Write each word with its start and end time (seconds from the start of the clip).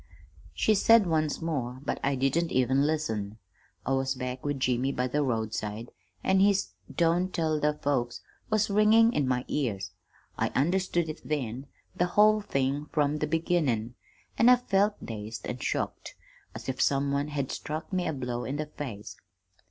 "She 0.55 0.73
said 0.73 1.05
more, 1.05 1.79
but 1.85 1.99
I 2.03 2.15
didn't 2.15 2.51
even 2.51 2.87
listen. 2.87 3.37
I 3.85 3.91
was 3.93 4.15
back 4.15 4.43
with 4.43 4.59
Jimmy 4.59 4.91
by 4.91 5.05
the 5.05 5.21
roadside, 5.21 5.91
and 6.23 6.41
his 6.41 6.69
'Don't 6.91 7.31
tell 7.31 7.59
the 7.59 7.73
folks' 7.75 8.21
was 8.49 8.71
ringin' 8.71 9.13
in 9.13 9.27
my 9.27 9.45
ears. 9.47 9.91
I 10.39 10.49
understood 10.55 11.07
it 11.07 11.21
then, 11.23 11.67
the 11.95 12.07
whole 12.17 12.41
thing 12.41 12.87
from 12.91 13.17
the 13.17 13.27
beginnin'; 13.27 13.93
an' 14.39 14.49
I 14.49 14.55
felt 14.55 15.05
dazed 15.05 15.45
an' 15.45 15.59
shocked, 15.59 16.15
as 16.55 16.67
if 16.67 16.81
some 16.81 17.11
one 17.11 17.27
had 17.27 17.51
struck 17.51 17.93
me 17.93 18.07
a 18.07 18.13
blow 18.13 18.43
in 18.43 18.55
the 18.55 18.65
face. 18.65 19.17